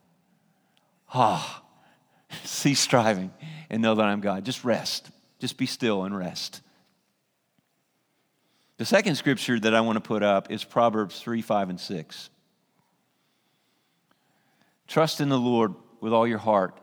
[1.13, 1.63] Ah,
[2.45, 3.33] cease striving
[3.71, 4.45] and know that I'm God.
[4.45, 5.11] Just rest.
[5.39, 6.61] Just be still and rest.
[8.79, 12.31] The second scripture that I want to put up is Proverbs 3, 5, and 6.
[14.89, 16.79] Trust in the Lord with all your heart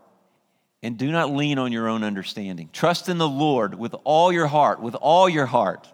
[0.81, 2.69] and do not lean on your own understanding.
[2.71, 5.87] Trust in the Lord with all your heart, with all your heart,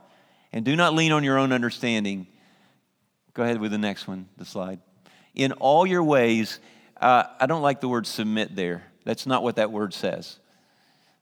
[0.53, 2.27] and do not lean on your own understanding.
[3.33, 4.79] Go ahead with the next one, the slide
[5.35, 6.59] in all your ways.
[6.99, 8.83] Uh, I don't like the word submit there.
[9.03, 10.39] That's not what that word says.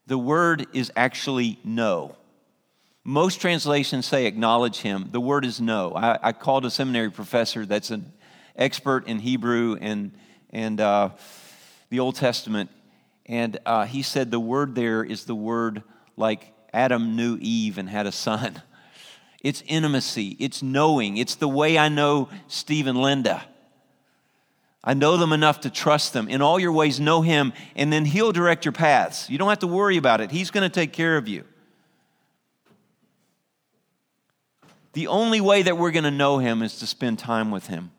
[0.07, 2.15] The word is actually know.
[3.03, 5.09] Most translations say acknowledge him.
[5.11, 5.93] The word is know.
[5.93, 8.13] I, I called a seminary professor that's an
[8.55, 10.11] expert in Hebrew and,
[10.51, 11.09] and uh,
[11.89, 12.69] the Old Testament,
[13.25, 15.83] and uh, he said the word there is the word
[16.15, 18.61] like Adam knew Eve and had a son.
[19.43, 23.43] It's intimacy, it's knowing, it's the way I know Steve and Linda.
[24.83, 26.27] I know them enough to trust them.
[26.27, 29.29] In all your ways, know Him, and then He'll direct your paths.
[29.29, 31.45] You don't have to worry about it, He's going to take care of you.
[34.91, 37.91] The only way that we're going to know Him is to spend time with Him.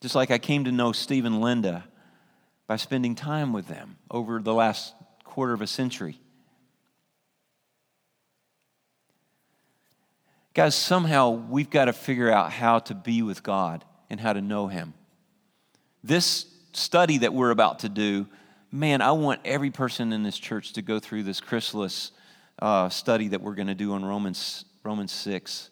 [0.00, 1.84] Just like I came to know Steve and Linda
[2.66, 6.20] by spending time with them over the last quarter of a century.
[10.54, 14.40] Guys, somehow we've got to figure out how to be with God and how to
[14.40, 14.94] know Him.
[16.04, 18.26] This study that we're about to do,
[18.70, 22.12] man, I want every person in this church to go through this chrysalis
[22.58, 25.70] uh, study that we're going to do on Romans, Romans 6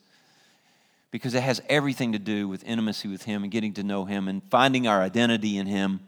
[1.15, 4.27] because it has everything to do with intimacy with Him and getting to know Him
[4.27, 6.01] and finding our identity in Him.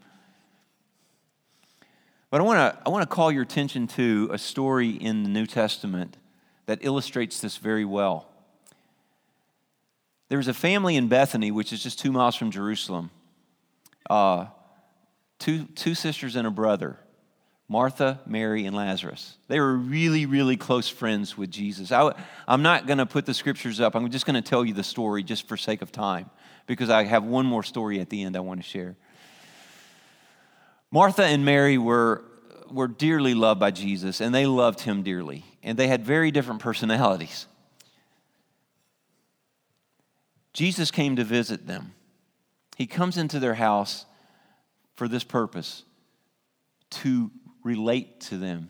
[2.29, 5.29] But I want to I want to call your attention to a story in the
[5.29, 6.17] New Testament
[6.65, 8.27] that illustrates this very well.
[10.29, 13.11] There was a family in Bethany, which is just two miles from Jerusalem.
[14.09, 14.47] Uh,
[15.39, 16.97] two, two sisters and a brother,
[17.69, 19.37] Martha, Mary, and Lazarus.
[19.47, 21.91] They were really, really close friends with Jesus.
[21.91, 22.13] I,
[22.47, 23.95] I'm not going to put the scriptures up.
[23.95, 26.29] I'm just going to tell you the story just for sake of time
[26.65, 28.95] because I have one more story at the end I want to share.
[30.91, 32.23] Martha and Mary were,
[32.69, 35.43] were dearly loved by Jesus, and they loved him dearly.
[35.63, 37.47] And they had very different personalities.
[40.57, 41.93] Jesus came to visit them.
[42.77, 44.07] He comes into their house
[44.95, 45.83] for this purpose
[46.89, 47.29] to
[47.63, 48.69] relate to them,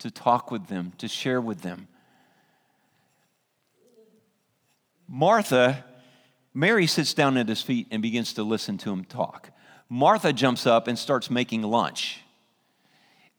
[0.00, 1.86] to talk with them, to share with them.
[5.06, 5.84] Martha,
[6.54, 9.52] Mary sits down at his feet and begins to listen to him talk.
[9.88, 12.20] Martha jumps up and starts making lunch.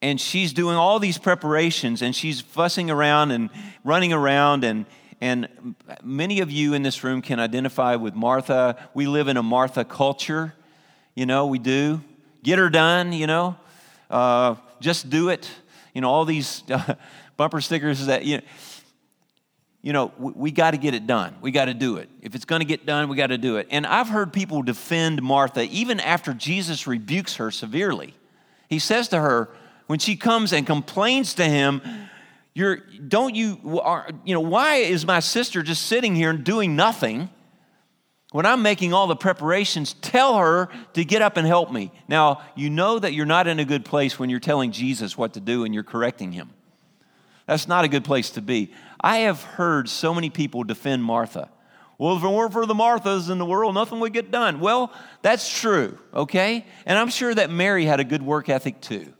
[0.01, 3.49] And she's doing all these preparations and she's fussing around and
[3.83, 4.63] running around.
[4.63, 4.85] And,
[5.21, 8.77] and many of you in this room can identify with Martha.
[8.93, 10.53] We live in a Martha culture.
[11.13, 12.01] You know, we do.
[12.43, 13.57] Get her done, you know.
[14.09, 15.49] Uh, just do it.
[15.93, 16.95] You know, all these uh,
[17.37, 18.43] bumper stickers that, you know,
[19.81, 21.35] you know, we, we got to get it done.
[21.41, 22.09] We got to do it.
[22.21, 23.67] If it's going to get done, we got to do it.
[23.71, 28.13] And I've heard people defend Martha even after Jesus rebukes her severely.
[28.69, 29.49] He says to her,
[29.87, 31.81] when she comes and complains to him,
[32.59, 36.75] you're, don't you, are, you know, why is my sister just sitting here and doing
[36.75, 37.29] nothing?
[38.31, 41.91] When I'm making all the preparations, tell her to get up and help me.
[42.07, 45.33] Now, you know that you're not in a good place when you're telling Jesus what
[45.33, 46.51] to do and you're correcting him.
[47.47, 48.71] That's not a good place to be.
[49.01, 51.49] I have heard so many people defend Martha.
[51.97, 54.59] Well, if it weren't for the Marthas in the world, nothing would get done.
[54.59, 54.93] Well,
[55.23, 56.65] that's true, okay?
[56.85, 59.13] And I'm sure that Mary had a good work ethic too.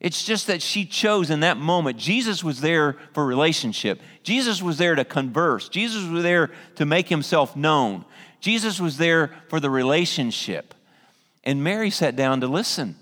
[0.00, 1.98] It's just that she chose in that moment.
[1.98, 4.00] Jesus was there for relationship.
[4.22, 5.68] Jesus was there to converse.
[5.68, 8.04] Jesus was there to make himself known.
[8.40, 10.74] Jesus was there for the relationship.
[11.42, 12.96] And Mary sat down to listen.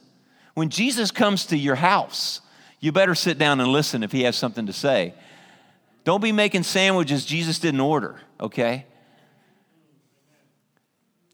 [0.54, 2.40] When Jesus comes to your house,
[2.80, 5.12] you better sit down and listen if he has something to say.
[6.04, 8.86] Don't be making sandwiches Jesus didn't order, okay?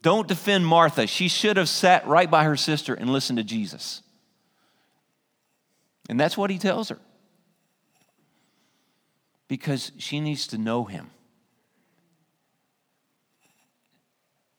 [0.01, 1.07] Don't defend Martha.
[1.07, 4.01] She should have sat right by her sister and listened to Jesus.
[6.09, 6.99] And that's what he tells her.
[9.47, 11.11] Because she needs to know him.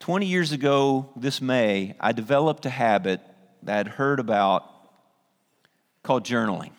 [0.00, 3.20] 20 years ago, this May, I developed a habit
[3.62, 4.64] that I'd heard about
[6.02, 6.72] called journaling.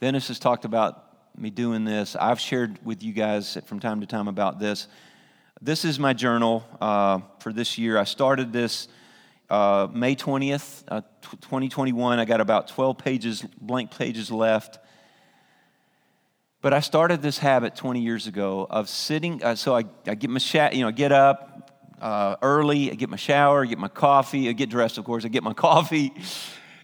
[0.00, 1.04] Dennis has talked about
[1.36, 2.16] me doing this.
[2.16, 4.86] I've shared with you guys from time to time about this.
[5.60, 7.98] This is my journal uh, for this year.
[7.98, 8.88] I started this
[9.50, 12.18] uh, May 20th, uh, 2021.
[12.18, 14.78] I got about 12 pages, blank pages left.
[16.60, 19.42] But I started this habit 20 years ago of sitting.
[19.42, 21.58] Uh, so I, I get my sh- you know, get up
[22.00, 25.24] uh, early, I get my shower, I get my coffee, I get dressed, of course,
[25.24, 26.12] I get my coffee,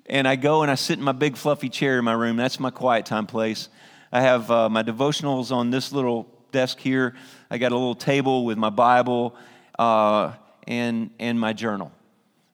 [0.07, 2.37] and I go and I sit in my big fluffy chair in my room.
[2.37, 3.69] That's my quiet time place.
[4.13, 7.15] I have uh, my devotionals on this little desk here.
[7.51, 9.35] I got a little table with my Bible
[9.79, 10.35] uh,
[10.67, 11.91] and and my journal,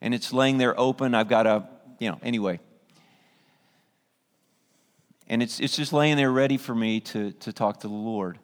[0.00, 1.14] and it's laying there open.
[1.14, 2.60] I've got a you know anyway,
[5.28, 8.38] and it's it's just laying there ready for me to to talk to the Lord.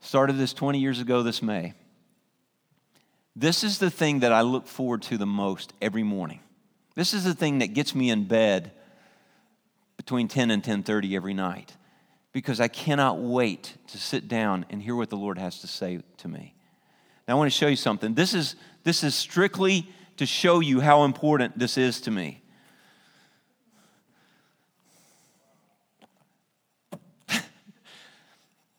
[0.00, 1.72] Started this 20 years ago this May.
[3.34, 6.40] This is the thing that I look forward to the most every morning.
[6.94, 8.70] This is the thing that gets me in bed
[9.96, 11.74] between 10 and 10:30 every night
[12.32, 16.00] because I cannot wait to sit down and hear what the Lord has to say
[16.18, 16.54] to me.
[17.26, 18.14] Now I want to show you something.
[18.14, 22.42] This is this is strictly to show you how important this is to me.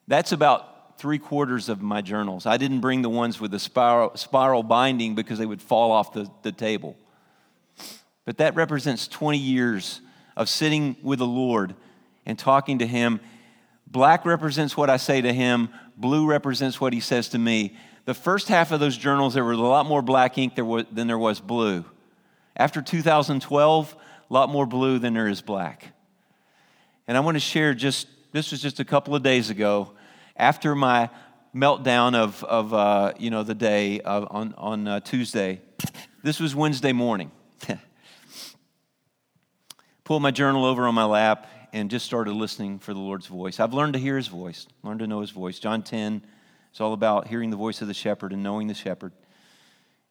[0.08, 2.46] That's about three quarters of my journals.
[2.46, 6.14] I didn't bring the ones with the spiral, spiral binding because they would fall off
[6.14, 6.96] the, the table.
[8.26, 10.02] But that represents 20 years
[10.36, 11.76] of sitting with the Lord
[12.26, 13.20] and talking to Him.
[13.88, 17.78] Black represents what I say to Him, blue represents what He says to me.
[18.06, 21.18] The first half of those journals, there was a lot more black ink than there
[21.18, 21.84] was blue.
[22.56, 23.96] After 2012,
[24.30, 25.92] a lot more blue than there is black.
[27.08, 29.92] And I want to share just, this was just a couple of days ago,
[30.38, 31.10] after my
[31.56, 35.62] meltdown of, of uh, you know, the day of, on, on uh, Tuesday.
[36.22, 37.32] This was Wednesday morning.
[40.04, 43.60] pulled my journal over on my lap and just started listening for the Lord's voice.
[43.60, 45.58] I've learned to hear his voice, learned to know his voice.
[45.58, 46.22] John 10
[46.76, 49.14] is all about hearing the voice of the shepherd and knowing the shepherd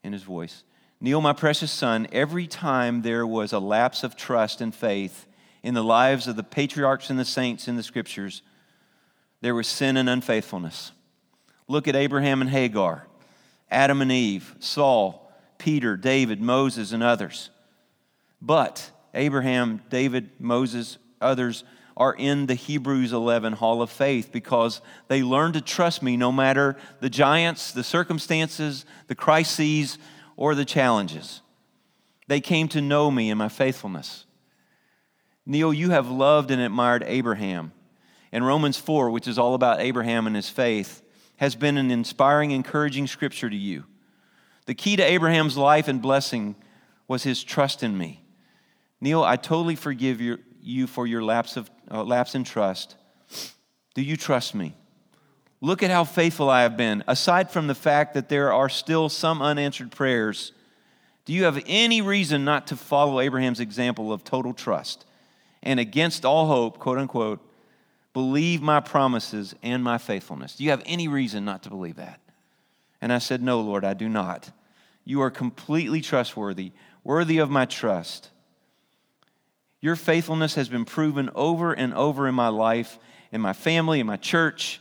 [0.02, 0.64] in his voice.
[0.98, 5.26] Neil, my precious son, every time there was a lapse of trust and faith
[5.62, 8.40] in the lives of the patriarchs and the saints in the scriptures,
[9.42, 10.92] there was sin and unfaithfulness.
[11.68, 13.06] Look at Abraham and Hagar,
[13.70, 17.50] Adam and Eve, Saul, Peter, David, Moses, and others.
[18.40, 21.62] But Abraham, David, Moses, others
[21.96, 26.32] are in the Hebrews 11 Hall of Faith because they learned to trust me no
[26.32, 29.98] matter the giants, the circumstances, the crises,
[30.36, 31.40] or the challenges.
[32.26, 34.26] They came to know me and my faithfulness.
[35.46, 37.72] Neil, you have loved and admired Abraham.
[38.32, 41.02] And Romans 4, which is all about Abraham and his faith,
[41.36, 43.84] has been an inspiring, encouraging scripture to you.
[44.66, 46.56] The key to Abraham's life and blessing
[47.06, 48.24] was his trust in me.
[49.00, 52.96] Neil, I totally forgive your, you for your lapse, of, uh, lapse in trust.
[53.94, 54.74] Do you trust me?
[55.60, 57.04] Look at how faithful I have been.
[57.06, 60.52] Aside from the fact that there are still some unanswered prayers,
[61.24, 65.06] Do you have any reason not to follow Abraham's example of total trust
[65.62, 67.40] and against all hope, quote unquote,
[68.12, 70.56] believe my promises and my faithfulness?
[70.56, 72.20] Do you have any reason not to believe that?
[73.00, 74.50] And I said, No, Lord, I do not.
[75.04, 78.30] You are completely trustworthy, worthy of my trust.
[79.84, 82.98] Your faithfulness has been proven over and over in my life,
[83.30, 84.80] in my family, in my church.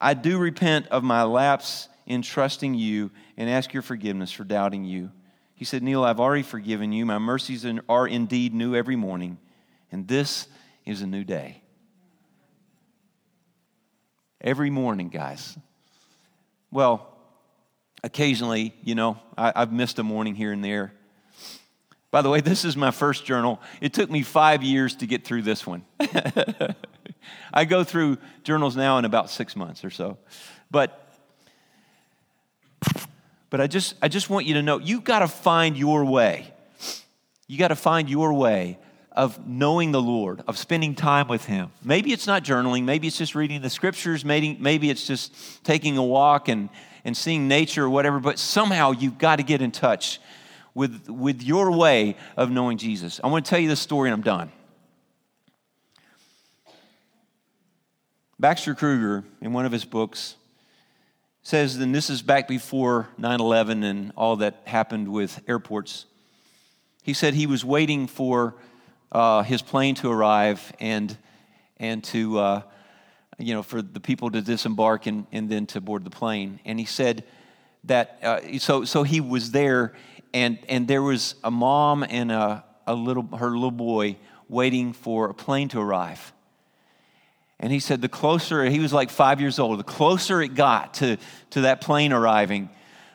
[0.00, 4.84] I do repent of my lapse in trusting you and ask your forgiveness for doubting
[4.84, 5.12] you.
[5.54, 7.06] He said, Neil, I've already forgiven you.
[7.06, 9.38] My mercies are indeed new every morning,
[9.92, 10.48] and this
[10.84, 11.62] is a new day.
[14.40, 15.56] Every morning, guys.
[16.72, 17.16] Well,
[18.02, 20.92] occasionally, you know, I, have missed a morning here and there.
[22.10, 23.60] By the way, this is my first journal.
[23.80, 25.84] It took me five years to get through this one.
[27.52, 30.18] I go through journals now in about six months or so.
[30.70, 31.10] But
[33.50, 36.54] but I just, I just want you to know you've got to find your way.
[37.48, 38.78] You got to find your way
[39.10, 41.72] of knowing the Lord, of spending time with Him.
[41.82, 45.98] Maybe it's not journaling, maybe it's just reading the scriptures, maybe, maybe it's just taking
[45.98, 46.68] a walk and,
[47.04, 50.20] and seeing nature or whatever, but somehow you've got to get in touch
[50.74, 53.20] with, with your way of knowing Jesus.
[53.22, 54.52] I want to tell you this story and I'm done.
[58.38, 60.36] Baxter Kruger, in one of his books,
[61.42, 66.06] says, and this is back before 9 11 and all that happened with airports.
[67.02, 68.54] He said he was waiting for
[69.12, 71.16] uh, his plane to arrive and,
[71.78, 72.62] and to, uh,
[73.38, 76.60] you know, for the people to disembark and, and then to board the plane.
[76.64, 77.24] And he said
[77.84, 79.94] that, uh, so, so he was there,
[80.32, 84.16] and, and there was a mom and a, a little, her little boy
[84.48, 86.32] waiting for a plane to arrive.
[87.58, 90.94] And he said, the closer, he was like five years old, the closer it got
[90.94, 91.18] to,
[91.50, 92.70] to that plane arriving,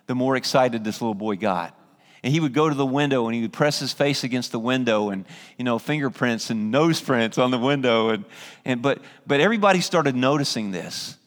[0.07, 1.77] the more excited this little boy got.
[2.23, 4.59] And he would go to the window and he would press his face against the
[4.59, 5.25] window and,
[5.57, 8.09] you know, fingerprints and nose prints on the window.
[8.09, 8.25] And,
[8.63, 11.17] and, but, but everybody started noticing this.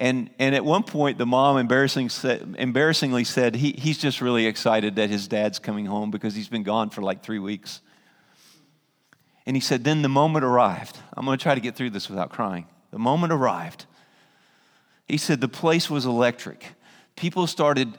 [0.00, 2.10] And, and at one point, the mom embarrassing,
[2.56, 6.62] embarrassingly said, he, he's just really excited that his dad's coming home because he's been
[6.62, 7.82] gone for like three weeks.
[9.44, 10.96] And he said, Then the moment arrived.
[11.14, 12.66] I'm going to try to get through this without crying.
[12.92, 13.84] The moment arrived.
[15.06, 16.64] He said, The place was electric.
[17.14, 17.98] People started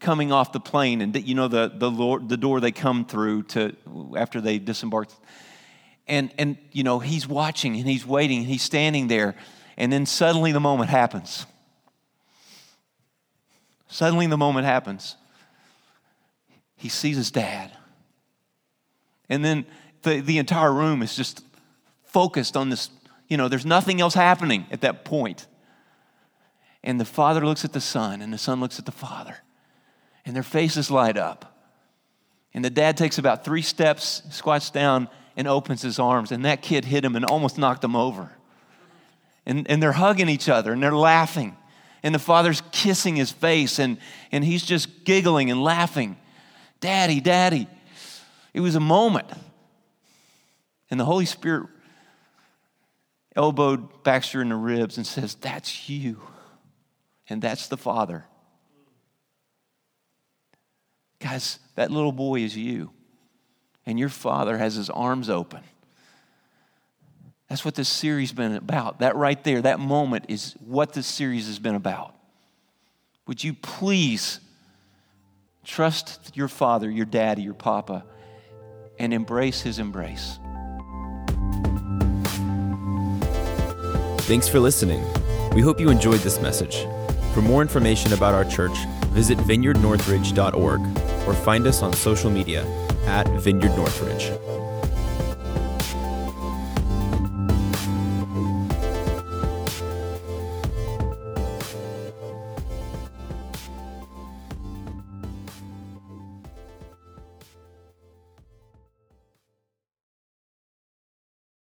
[0.00, 3.42] coming off the plane, and you know, the, the, Lord, the door they come through
[3.44, 3.76] to,
[4.16, 5.14] after they disembarked.
[6.08, 9.36] And, and, you know, he's watching and he's waiting and he's standing there.
[9.76, 11.46] And then suddenly the moment happens.
[13.88, 15.16] Suddenly the moment happens.
[16.76, 17.70] He sees his dad.
[19.28, 19.66] And then
[20.02, 21.44] the, the entire room is just
[22.04, 22.90] focused on this.
[23.28, 25.46] You know, there's nothing else happening at that point.
[26.84, 29.36] And the father looks at the son, and the son looks at the father,
[30.26, 31.52] and their faces light up.
[32.52, 36.32] And the dad takes about three steps, squats down, and opens his arms.
[36.32, 38.32] And that kid hit him and almost knocked him over.
[39.44, 41.56] And, and they're hugging each other and they're laughing.
[42.02, 43.98] And the father's kissing his face and,
[44.30, 46.16] and he's just giggling and laughing.
[46.80, 47.68] Daddy, daddy.
[48.54, 49.28] It was a moment.
[50.90, 51.68] And the Holy Spirit
[53.34, 56.20] elbowed Baxter in the ribs and says, That's you.
[57.28, 58.26] And that's the Father.
[61.18, 62.90] Guys, that little boy is you.
[63.86, 65.62] And your Father has his arms open.
[67.52, 69.00] That's what this series has been about.
[69.00, 72.14] That right there, that moment is what this series has been about.
[73.26, 74.40] Would you please
[75.62, 78.06] trust your father, your daddy, your papa,
[78.98, 80.38] and embrace his embrace?
[84.22, 85.04] Thanks for listening.
[85.54, 86.86] We hope you enjoyed this message.
[87.34, 92.64] For more information about our church, visit vineyardnorthridge.org or find us on social media
[93.04, 94.30] at Vineyard Northridge.